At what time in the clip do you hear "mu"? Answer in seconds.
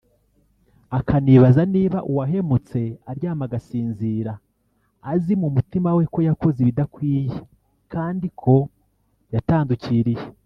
5.41-5.47